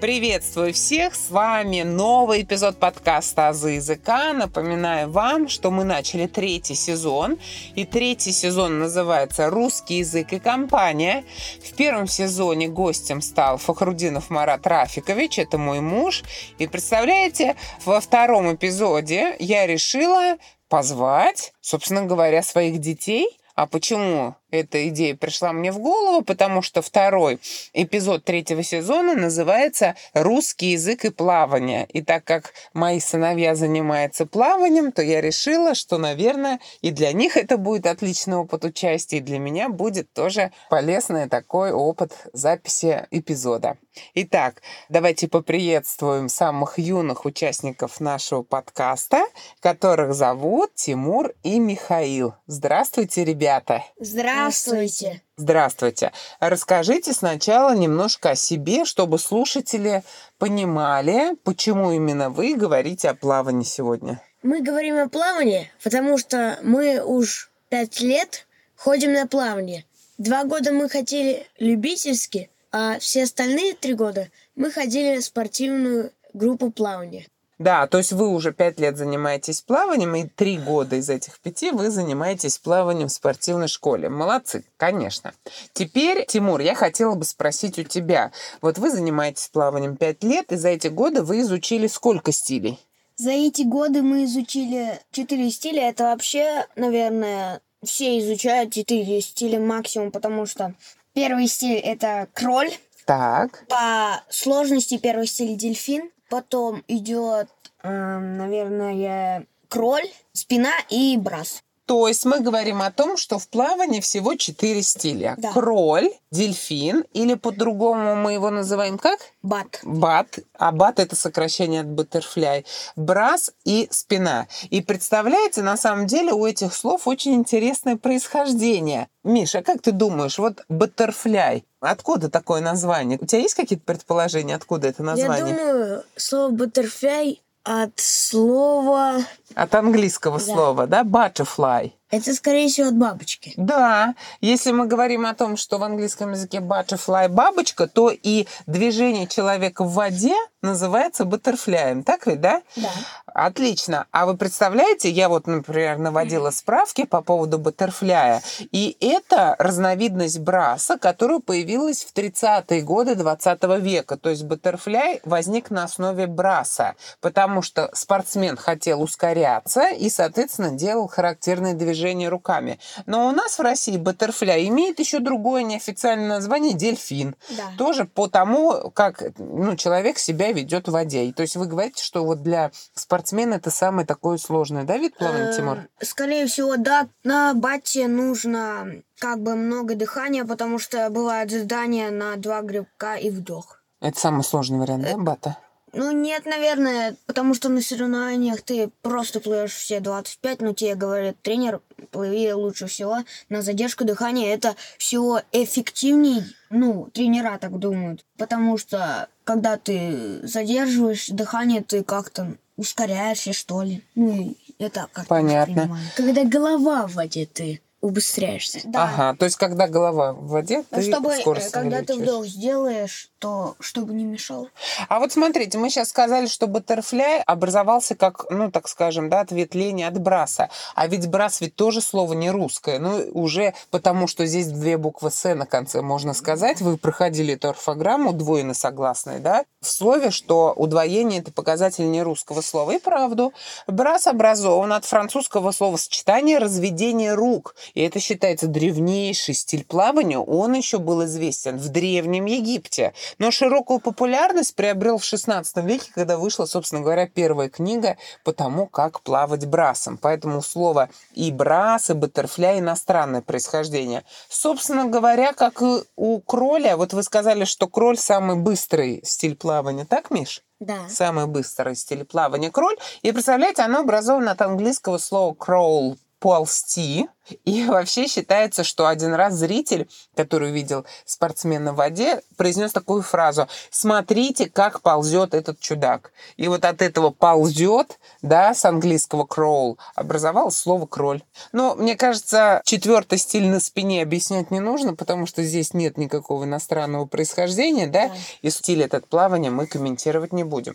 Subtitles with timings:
[0.00, 1.14] Приветствую всех!
[1.14, 4.34] С вами новый эпизод подкаста «Азы языка».
[4.34, 7.38] Напоминаю вам, что мы начали третий сезон.
[7.76, 11.24] И третий сезон называется «Русский язык и компания».
[11.64, 16.24] В первом сезоне гостем стал Фахрудинов Марат Рафикович, это мой муж.
[16.58, 17.56] И представляете,
[17.86, 20.36] во втором эпизоде я решила
[20.68, 23.38] позвать, собственно говоря, своих детей.
[23.54, 27.40] А почему эта идея пришла мне в голову, потому что второй
[27.72, 31.86] эпизод третьего сезона называется «Русский язык и плавание».
[31.86, 37.36] И так как мои сыновья занимаются плаванием, то я решила, что, наверное, и для них
[37.36, 43.78] это будет отличный опыт участия, и для меня будет тоже полезный такой опыт записи эпизода.
[44.14, 49.24] Итак, давайте поприветствуем самых юных участников нашего подкаста,
[49.60, 52.34] которых зовут Тимур и Михаил.
[52.46, 53.82] Здравствуйте, ребята!
[53.98, 54.45] Здравствуйте!
[54.46, 55.22] Здравствуйте.
[55.36, 56.12] Здравствуйте.
[56.40, 60.02] Расскажите сначала немножко о себе, чтобы слушатели
[60.38, 64.22] понимали, почему именно вы говорите о плавании сегодня.
[64.42, 69.84] Мы говорим о плавании, потому что мы уж пять лет ходим на плавание.
[70.18, 76.70] Два года мы хотели любительски, а все остальные три года мы ходили в спортивную группу
[76.70, 77.26] плавания.
[77.58, 81.70] Да, то есть вы уже пять лет занимаетесь плаванием, и три года из этих пяти
[81.70, 84.10] вы занимаетесь плаванием в спортивной школе.
[84.10, 85.32] Молодцы, конечно.
[85.72, 88.30] Теперь, Тимур, я хотела бы спросить у тебя.
[88.60, 92.78] Вот вы занимаетесь плаванием пять лет, и за эти годы вы изучили сколько стилей?
[93.16, 95.88] За эти годы мы изучили четыре стиля.
[95.88, 100.74] Это вообще, наверное, все изучают четыре стиля максимум, потому что
[101.14, 102.70] первый стиль— это кроль.
[103.06, 103.64] Так.
[103.68, 106.10] По сложности первый стиль— дельфин.
[106.28, 107.48] Потом идет,
[107.82, 111.62] э, наверное, кроль, спина и брас.
[111.86, 115.36] То есть мы говорим о том, что в плавании всего четыре стиля.
[115.38, 115.52] Да.
[115.52, 119.20] Кроль, дельфин, или по-другому мы его называем как?
[119.42, 119.78] Бат.
[119.84, 120.40] Бат.
[120.58, 122.64] А бат это сокращение от butterfly.
[122.96, 124.48] Брас и спина.
[124.70, 129.06] И представляете, на самом деле у этих слов очень интересное происхождение.
[129.22, 133.16] Миша, как ты думаешь, вот butterfly, откуда такое название?
[133.20, 135.54] У тебя есть какие-то предположения, откуда это название?
[135.54, 139.18] Я думаю, слово butterfly от слова...
[139.56, 140.44] От английского Да.
[140.44, 141.02] слова, да?
[141.02, 141.92] Butterfly.
[142.16, 143.52] Это, скорее всего, от бабочки.
[143.56, 149.26] Да, если мы говорим о том, что в английском языке butterfly бабочка, то и движение
[149.26, 152.62] человека в воде называется баттерфляем, так ведь, да?
[152.76, 152.90] Да.
[153.26, 154.06] Отлично.
[154.10, 160.96] А вы представляете, я вот, например, наводила справки по поводу баттерфляя, и это разновидность браса,
[160.98, 164.16] которая появилась в 30-е годы 20 века.
[164.16, 171.06] То есть баттерфляй возник на основе браса, потому что спортсмен хотел ускоряться и, соответственно, делал
[171.06, 172.78] характерные движения руками.
[173.06, 177.36] Но у нас в России баттерфляй имеет еще другое неофициальное название– дельфин.
[177.50, 177.64] Да.
[177.78, 181.24] Тоже по тому, как ну, человек себя ведет в воде.
[181.24, 185.16] И То есть вы говорите, что вот для спортсмена это самый такой сложный, да, вид
[185.16, 185.78] плавания, Тимур?
[185.78, 187.08] Э, Скорее всего, да.
[187.24, 193.30] На бате нужно как бы много дыхания, потому что бывает задание на два грибка и
[193.30, 193.82] вдох.
[194.00, 195.56] Это самый сложный вариант, да, бата?
[195.96, 201.40] Ну, нет, наверное, потому что на соревнованиях ты просто плывешь все 25, но тебе говорит
[201.40, 201.80] тренер,
[202.10, 203.18] плыви лучше всего
[203.48, 204.52] на задержку дыхания.
[204.52, 208.26] Это всего эффективнее, ну, тренера так думают.
[208.36, 214.02] Потому что, когда ты задерживаешь дыхание, ты как-то ускоряешься, что ли.
[214.14, 215.98] Ну, это как Понятно.
[216.14, 218.80] Когда голова в воде, ты убыстряешься.
[218.84, 219.04] Да.
[219.04, 222.46] Ага, то есть когда голова в воде, Ну, ты чтобы, э, скорость когда ты вдох
[222.46, 224.68] сделаешь, то чтобы не мешал.
[225.08, 230.06] А вот смотрите, мы сейчас сказали, что баттерфляй образовался как, ну, так скажем, да, ответвление
[230.08, 230.70] от браса.
[230.94, 232.98] А ведь брас ведь тоже слово не русское.
[232.98, 236.80] Ну, уже потому, что здесь две буквы «с» на конце, можно сказать.
[236.80, 239.64] Вы проходили эту орфограмму двойно согласные, да?
[239.80, 242.92] В слове, что удвоение– это показатель не русского слова.
[242.92, 243.52] И правду.
[243.86, 247.74] Брас образован от французского словосочетания «разведение рук».
[247.96, 250.38] И это считается древнейший стиль плавания.
[250.38, 253.14] Он еще был известен в Древнем Египте.
[253.38, 258.86] Но широкую популярность приобрел в XVI веке, когда вышла, собственно говоря, первая книга по тому,
[258.86, 260.18] как плавать брасом.
[260.18, 264.24] Поэтому слово и брас, и баттерфляй иностранное происхождение.
[264.50, 270.04] Собственно говоря, как и у кроля, вот вы сказали, что кроль самый быстрый стиль плавания,
[270.04, 270.62] так, Миш?
[270.80, 271.08] Да.
[271.08, 272.98] Самый быстрый стиль плавания кроль.
[273.22, 277.26] И представляете, оно образовано от английского слова crawl, ползти.
[277.64, 283.66] И вообще считается, что один раз зритель, который увидел спортсмена в воде, произнес такую фразу
[283.90, 286.30] «Смотрите, как ползет этот чудак».
[286.56, 291.42] И вот от этого «ползет», да, с английского «crawl», образовалось слово «кроль».
[291.72, 296.62] Но, мне кажется, четвертый стиль на спине объяснять не нужно, потому что здесь нет никакого
[296.62, 298.30] иностранного происхождения, да,
[298.62, 300.94] и стиль этот плавания мы комментировать не будем.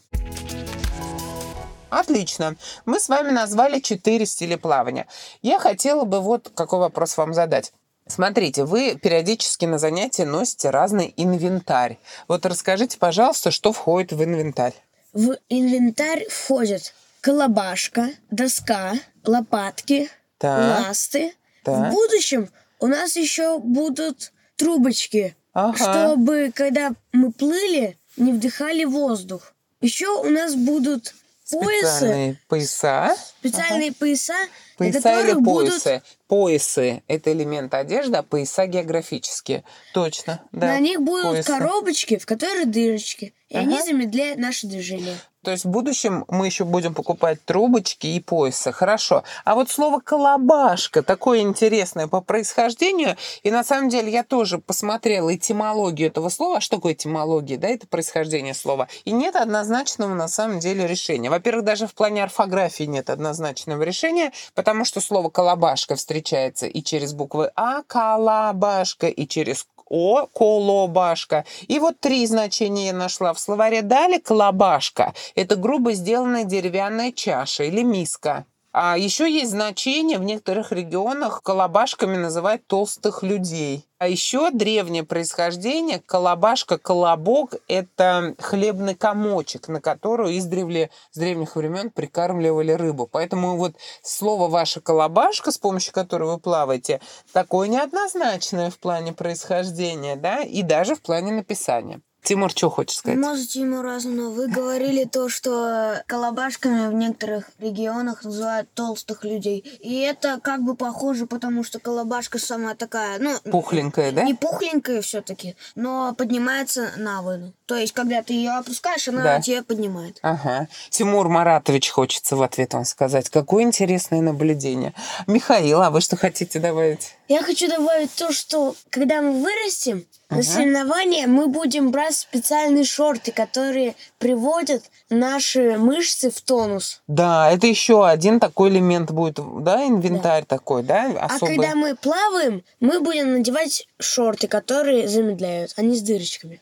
[1.91, 2.55] Отлично.
[2.85, 5.07] Мы с вами назвали четыре стиля плавания.
[5.41, 7.73] Я хотела бы вот какой вопрос вам задать.
[8.07, 11.99] Смотрите, вы периодически на занятия носите разный инвентарь.
[12.29, 14.73] Вот расскажите, пожалуйста, что входит в инвентарь.
[15.11, 18.93] В инвентарь входит колобашка, доска,
[19.25, 21.33] лопатки, Так, ласты.
[21.63, 21.75] так.
[21.75, 22.49] В будущем
[22.79, 25.75] у нас еще будут трубочки, Ага.
[25.77, 29.53] чтобы, когда мы плыли, не вдыхали воздух.
[29.81, 31.13] Еще у нас будут
[31.51, 33.15] поясы, Специальные пояса.
[33.39, 36.01] специальные пояса, на Пояса или которых будут поясы?
[36.27, 39.63] Поясы– это элемент одежды, а пояса географические.
[39.93, 40.67] Точно, да.
[40.67, 41.47] на них будут поясы.
[41.47, 43.85] коробочки, в которых дырочки, и они Ага.
[43.85, 45.17] замедляют наше движение.
[45.43, 48.71] То есть в будущем мы еще будем покупать трубочки и поясы.
[48.71, 49.23] Хорошо.
[49.43, 53.17] А вот слово «колобашка» такое интересное по происхождению.
[53.41, 56.57] И на самом деле я тоже посмотрела этимологию этого слова.
[56.57, 57.57] А Что такое этимология?
[57.57, 58.87] Да, это происхождение слова.
[59.03, 61.31] И нет однозначного на самом деле решения.
[61.31, 67.13] Во-первых, даже в плане орфографии нет однозначного решения, потому что слово «колобашка» встречается и через
[67.13, 71.43] буквы А– «колобашка», и через о, колобашка.
[71.67, 73.81] И вот три значения я нашла в словаре.
[73.81, 75.13] Дали колобашка.
[75.35, 78.45] Это грубо сделанная деревянная чаша или миска.
[78.73, 83.85] А еще есть значение в некоторых регионах колобашками называют толстых людей.
[83.97, 91.89] А еще древнее происхождение колобашка, колобок– это хлебный комочек, на который издревле с древних времен
[91.89, 93.07] прикармливали рыбу.
[93.11, 97.01] Поэтому вот слово «ваша колобашка», с помощью которого вы плаваете,
[97.33, 102.01] такое неоднозначное в плане происхождения, да, и даже в плане написания.
[102.23, 103.17] Тимур, что хочешь сказать?
[103.17, 104.29] Можете ему разно.
[104.29, 109.59] Вы говорили то, что колобашками в некоторых регионах называют толстых людей.
[109.79, 114.23] И это как бы похоже, потому что колобашка сама такая, ну, Пухленькая, да?
[114.23, 117.53] не пухленькая все-таки, но поднимается на воду.
[117.65, 119.41] То есть, когда ты ее опускаешь, она Да.
[119.41, 120.19] тебя поднимает.
[120.21, 120.67] Ага.
[120.89, 123.29] Тимур Маратович хочется в ответ вам сказать.
[123.29, 124.93] Какое интересное наблюдение.
[125.25, 127.15] Михаил, а вы что хотите добавить?
[127.29, 130.37] Я хочу добавить то, что когда мы вырастем, Ага.
[130.37, 137.01] на соревнования мы будем брать специальные шорты, которые приводят наши мышцы в тонус.
[137.07, 141.57] Да, это еще один такой элемент будет, да, инвентарь такой, да, А особый.
[141.57, 146.61] когда мы плаваем, мы будем надевать шорты, которые замедляют, они с дырочками.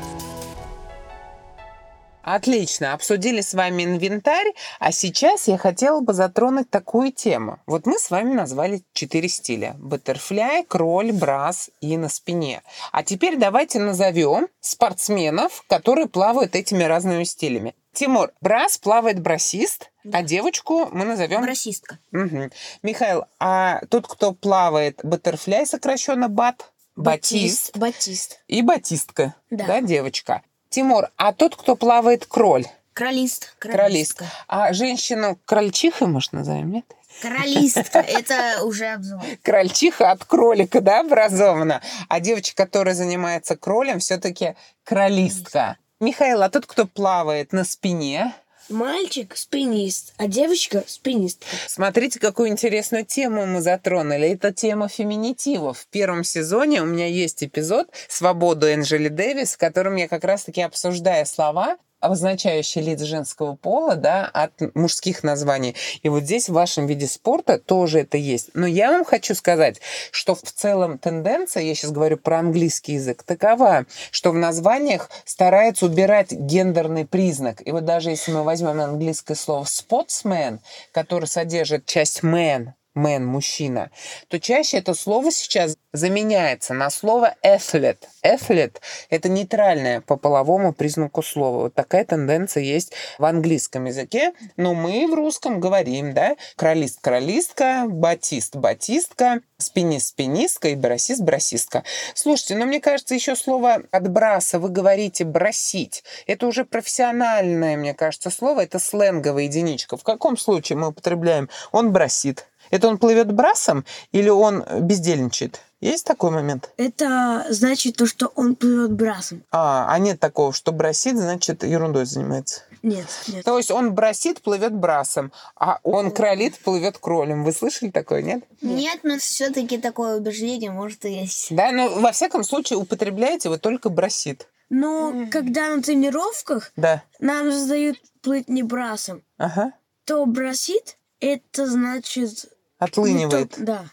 [2.23, 7.59] Отлично, обсудили с вами инвентарь, а сейчас я хотела бы затронуть такую тему.
[7.65, 9.75] Вот мы с вами назвали четыре стиля.
[9.79, 12.61] Баттерфляй, кроль, брас и на спине.
[12.91, 17.75] А теперь давайте назовем спортсменов, которые плавают этими разными стилями.
[17.93, 21.43] Тимур, брас плавает брасист, а девочку мы назовем...
[21.43, 21.97] Расистка.
[22.11, 22.51] Мгм.
[22.83, 28.39] Михаил, а тот, кто плавает баттерфляй, сокращенно бат, батист, Батист.
[28.47, 29.65] и батистка, Да.
[29.65, 30.41] да, девочка.
[30.71, 33.53] Тимур, а тот, кто плавает кроль, Кролист.
[33.59, 36.85] кролист, а женщину крольчихой, может, назовем, нет?
[37.21, 37.99] Кролистка.
[37.99, 39.19] Это уже обзор.
[39.43, 41.81] Крольчиха от кролика, да, образована.
[42.07, 45.75] А девочка, которая занимается кролем, все-таки кролистка.
[45.99, 48.33] Михаил, а тот, кто плавает на спине,
[48.71, 51.45] Мальчик спинист, а девочка спинистка.
[51.67, 54.29] Смотрите, какую интересную тему мы затронули.
[54.29, 55.79] Это тема феминитивов.
[55.79, 60.61] В первом сезоне у меня есть эпизод «Свободу Энджели Дэвис», в котором я как раз-таки
[60.61, 65.75] обсуждаю слова, обозначающие лиц женского пола, да, от мужских названий.
[66.03, 68.49] И вот здесь в вашем виде спорта тоже это есть.
[68.53, 69.79] Но я вам хочу сказать,
[70.11, 75.85] что в целом тенденция, я сейчас говорю про английский язык, такова, что в названиях стараются
[75.85, 77.65] убирать гендерный признак.
[77.65, 80.59] И вот даже если мы возьмем английское слово sportsman,
[80.91, 83.91] которое содержит часть man, man, мужчина,
[84.27, 88.03] то чаще это слово сейчас заменяется на слово athlete.
[88.23, 88.77] Athlete–
[89.09, 91.63] это нейтральное по половому признаку слова.
[91.63, 97.85] Вот такая тенденция есть в английском языке, но мы в русском говорим, да, кролист– кролистка,
[97.87, 101.83] батист– батистка, спинист– спинистка и брасист– брасистка.
[102.13, 106.03] Слушайте, ну мне кажется, еще слово от браса вы говорите бросить.
[106.27, 109.97] Это уже профессиональное, мне кажется, слово, это сленговая единичка.
[109.97, 112.47] В каком случае мы употребляем он бросит?
[112.71, 115.61] Это он плывет брасом или он бездельничает?
[115.81, 116.69] Есть такой момент?
[116.77, 119.43] Это значит то, что он плывет брасом.
[119.51, 122.61] А, а нет такого, что бросит, значит, ерундой занимается.
[122.83, 123.43] Нет, нет.
[123.43, 127.43] То есть он бросит, плывет брасом, а он кролит, плывет кролем.
[127.43, 128.43] Вы слышали такое, нет?
[128.61, 131.47] Нет, но все-таки такое убеждение может и есть.
[131.49, 134.47] Да, но во всяком случае употребляете вы только бросит.
[134.69, 137.03] Но когда на тренировках Да.
[137.19, 139.73] нам задают плыть не брасом, Ага.
[140.05, 142.45] то бросит это значит...
[142.85, 143.57] Отлынивает.
[143.57, 143.85] не то- Да.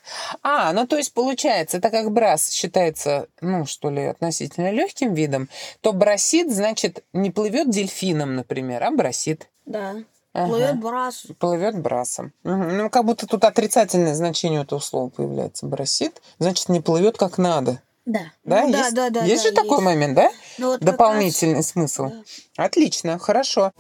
[0.43, 5.49] А, ну то есть получается, так как брас считается, ну что ли, относительно легким видом,
[5.81, 9.49] то бросит, значит, не плывет дельфином, например, а бросит.
[9.67, 9.97] Да.
[10.33, 10.49] Ага.
[10.49, 11.27] Плывет брас.
[11.39, 12.33] Плывет брасом.
[12.45, 12.77] Мгм.
[12.77, 15.67] Ну, как будто тут отрицательное значение этого слова появляется.
[15.67, 17.81] Бросит, значит, не плывет как надо.
[18.07, 18.21] Да.
[18.45, 20.31] Да, Ну есть, да, да, есть да, же такой момент, да?
[20.59, 22.09] Ну, вот Дополнительный смысл.
[22.09, 22.23] Да.
[22.65, 23.73] Отлично, хорошо.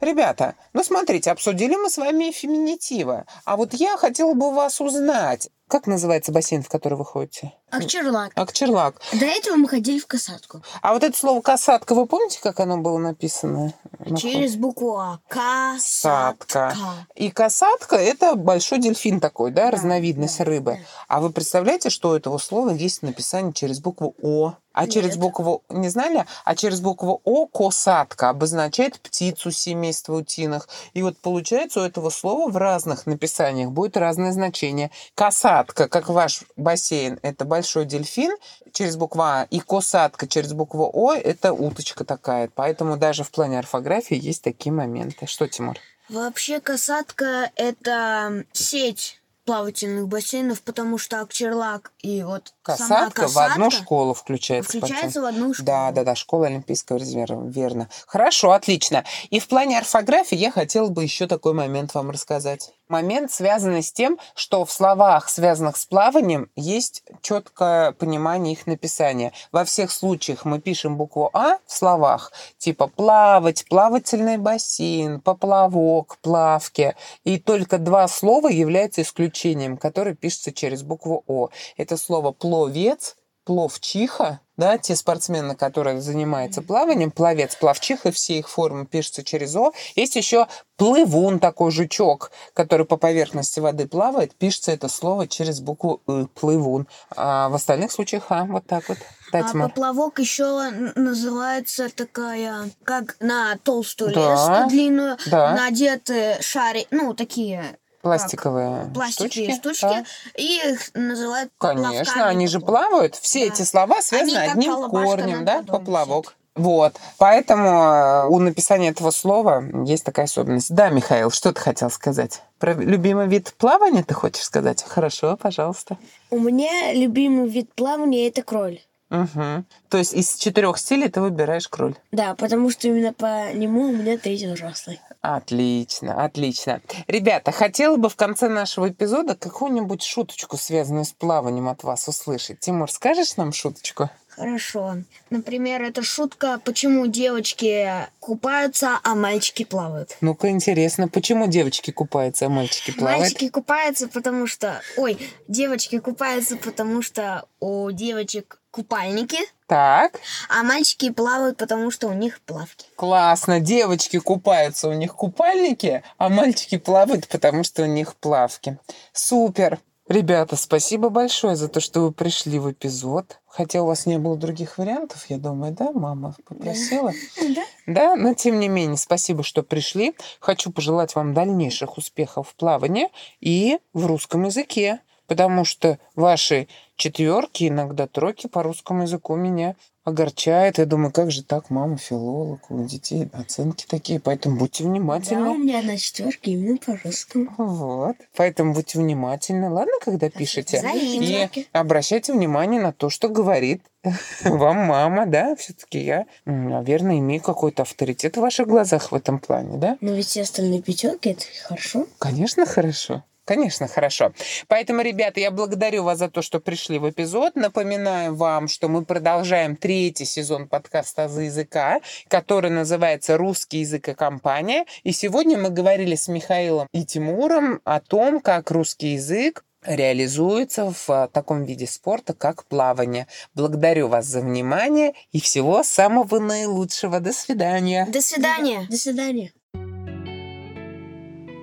[0.00, 3.24] Ребята, ну смотрите, обсудили мы с вами феминитивы.
[3.44, 7.52] А вот я хотела бы вас узнать, как называется бассейн, в который вы ходите?
[7.70, 8.32] Акчерлак.
[8.34, 9.00] Акчерлак.
[9.12, 10.62] До этого мы ходили в касатку.
[10.82, 13.74] А вот это слово «касатка», вы помните, как оно было написано?
[14.16, 15.18] Через букву А.
[15.28, 16.74] Касатка.
[17.14, 20.72] И касатка– это большой дельфин такой, да, Да, разновидность да, рыбы.
[20.72, 20.78] да.
[21.08, 24.54] А вы представляете, что у этого слова есть написание через букву О?
[24.72, 25.18] А через Нет.
[25.18, 26.24] букву, не знали?
[26.44, 30.68] А через букву О косатка обозначает птицу семейства утиных.
[30.94, 34.92] И вот получается у этого слова в разных написаниях будет разное значение.
[35.16, 38.30] Касатка, как ваш бассейн, это большой дельфин
[38.72, 42.50] через букву А, и косатка через букву О, это уточка такая.
[42.54, 45.26] Поэтому даже в плане орфографии есть такие моменты.
[45.26, 45.76] Что, Тимур?
[46.08, 53.70] Вообще касатка это сеть плавательных бассейнов, потому что Акчерлак и вот сама Касатка, в одну
[53.70, 54.74] школу включается.
[54.74, 54.88] потом.
[54.88, 55.66] включается в одну школу.
[55.66, 57.88] Да, да, да, школа Олимпийского резерва, верно.
[58.06, 59.04] Хорошо, отлично.
[59.30, 62.72] И в плане орфографии я хотела бы еще такой момент вам рассказать.
[62.90, 69.32] Момент, связанный с тем, что в словах, связанных с плаванием, есть четкое понимание их написания.
[69.52, 76.96] Во всех случаях мы пишем букву А в словах, типа плавать, плавательный бассейн, поплавок, плавки.
[77.22, 81.50] И только два слова являются исключением, которое пишется через букву О.
[81.76, 88.86] Это слово пловец, пловчиха, да, те спортсмены, которые занимаются плаванием, пловец, пловчиха, все их формы
[88.86, 89.72] пишутся через О.
[89.96, 96.02] Есть еще плывун, такой жучок, который по поверхности воды плавает, пишется это слово через букву
[96.06, 96.86] И, плывун.
[97.16, 98.98] А в остальных случаях А, вот так вот.
[99.32, 105.54] Да, А поплавок еще называется такая, как на толстую Да, леску длинную, да.
[105.54, 109.60] надеты шари, ну, такие Пластиковые пластиковые штучки.
[109.60, 110.04] штучки, да.
[110.36, 112.22] и их называют Конечно, поплавками.
[112.30, 113.14] они же плавают.
[113.16, 113.54] Все Да.
[113.54, 116.34] эти слова связаны Они как одним корнем, да, поплавок.
[116.56, 116.96] Вот.
[117.18, 120.74] Поэтому э, у написания этого слова есть такая особенность.
[120.74, 122.42] Да, Михаил, что ты хотел сказать?
[122.58, 124.82] Про любимый вид плавания ты хочешь сказать?
[124.86, 125.96] Хорошо, пожалуйста.
[126.30, 128.80] У меня любимый вид плавания это кроль.
[129.10, 129.64] Угу.
[129.88, 131.94] То есть из четырех стилей ты выбираешь кроль.
[132.12, 135.00] Да, потому что именно по нему у меня третий взрослый.
[135.22, 136.80] Отлично, отлично.
[137.06, 142.60] Ребята, хотела бы в конце нашего эпизода какую-нибудь шуточку, связанную с плаванием от вас услышать.
[142.60, 144.08] Тимур, скажешь нам шуточку?
[144.40, 144.96] Хорошо.
[145.28, 147.86] Например, это шутка, почему девочки
[148.20, 150.16] купаются, а мальчики плавают.
[150.22, 153.20] Ну-ка, интересно, почему девочки купаются, а мальчики плавают?
[153.20, 154.80] Мальчики купаются, потому что...
[154.96, 160.18] Ой, девочки купаются, потому что у девочек купальники, Так,
[160.48, 162.86] а мальчики плавают, потому что у них плавки.
[162.96, 163.60] классно.
[163.60, 168.78] Девочки купаются, у них купальники, а мальчики плавают, потому что у них плавки.
[169.12, 169.80] Супер.
[170.10, 173.38] Ребята, спасибо большое за то, что вы пришли в эпизод.
[173.46, 177.12] Хотя у вас не было других вариантов, я думаю, да, мама попросила?
[177.54, 177.62] Да.
[177.86, 180.16] Да, но тем не менее, спасибо, что пришли.
[180.40, 183.06] Хочу пожелать вам дальнейших успехов в плавании
[183.40, 184.98] и в русском языке.
[185.30, 190.78] Потому что ваши четверки, иногда тройки по русскому языку меня огорчает.
[190.78, 195.44] Я думаю, как же так, мама филолог, у детей оценки такие, поэтому будьте внимательны.
[195.44, 197.48] Да, у меня на четверке именно по-русскому.
[197.58, 198.16] Вот.
[198.34, 199.70] Поэтому будьте внимательны.
[199.70, 200.80] Ладно, когда пишете?
[200.80, 201.48] Взаимно.
[201.54, 203.84] И обращайте внимание на то, что говорит
[204.42, 205.54] вам мама, да?
[205.54, 209.96] Все-таки я, м, наверное, имею какой-то авторитет в ваших глазах в этом плане, да?
[210.00, 212.08] Но ведь все остальные пятерки это хорошо.
[212.18, 213.22] Конечно, хорошо.
[213.50, 214.32] Конечно, хорошо.
[214.68, 217.56] Поэтому, ребята, я благодарю вас за то, что пришли в эпизод.
[217.56, 224.14] Напоминаю вам, что мы продолжаем третий сезон подкаста «Азы языка», который называется «Русский язык и
[224.14, 224.84] компания».
[225.02, 231.10] И сегодня мы говорили с Михаилом и Тимуром о том, как русский язык реализуется в
[231.10, 233.26] а, таком виде спорта, как плавание.
[233.54, 237.18] Благодарю вас за внимание и всего самого наилучшего.
[237.18, 238.06] До свидания.
[238.12, 238.86] До свидания.
[238.88, 239.52] До свидания.